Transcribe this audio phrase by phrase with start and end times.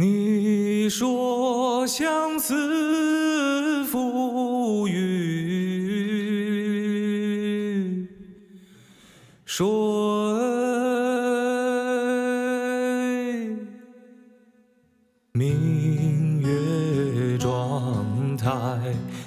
[0.00, 5.28] 你说相思赋予
[9.44, 9.66] 水，
[15.32, 18.48] 明月妆台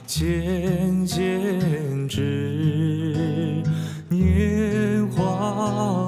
[0.07, 3.61] 浅浅知，
[4.09, 5.23] 年华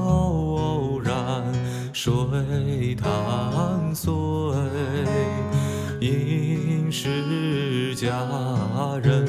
[0.08, 1.54] 偶然
[1.94, 4.35] 水堂碎。
[6.06, 8.08] 应是佳
[9.02, 9.26] 人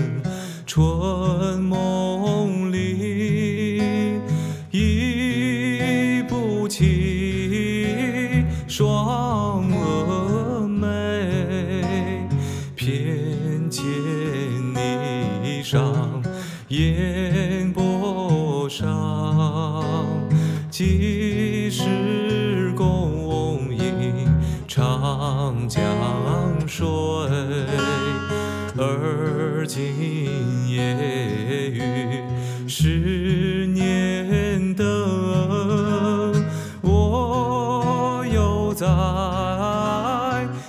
[0.66, 3.80] 春梦里，
[4.70, 10.86] 忆不起双蛾眉，
[12.74, 13.82] 偏见
[14.74, 16.22] 霓裳
[16.68, 20.04] 烟波上，
[20.70, 21.84] 几时
[25.36, 25.82] 长江？
[26.66, 26.86] 水，
[28.78, 32.22] 而今夜雨
[32.66, 36.32] 十年灯，
[36.80, 38.86] 我又在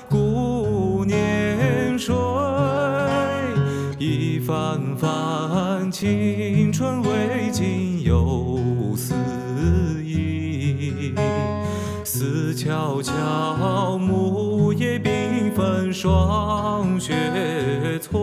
[0.09, 2.13] 顾年水。
[3.97, 8.59] 一番番青春未尽又
[8.97, 9.15] 思
[10.03, 11.13] 忆，
[12.03, 14.46] 思悄悄木
[14.77, 17.15] 叶缤纷霜雪
[17.99, 18.19] 催，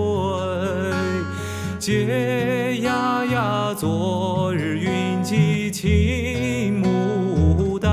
[1.80, 7.91] 嗟呀呀，昨日云髻青牡丹，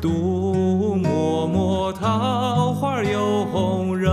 [0.00, 4.10] 独默默桃花又红人。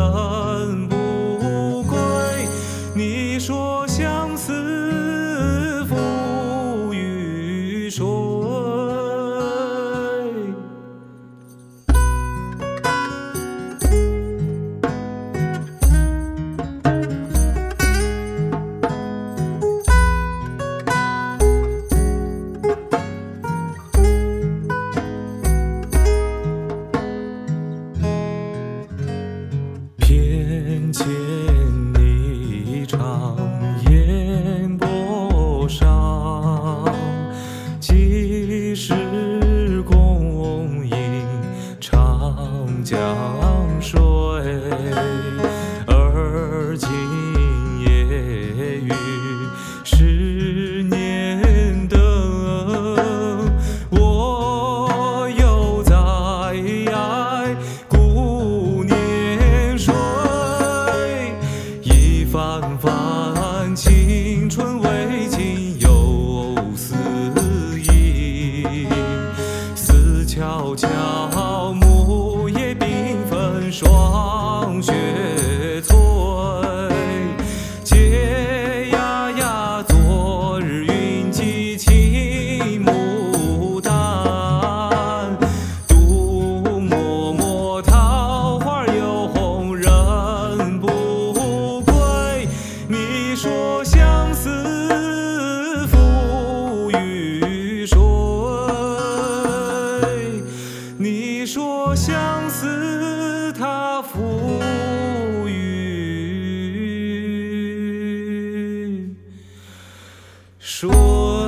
[110.70, 111.39] 说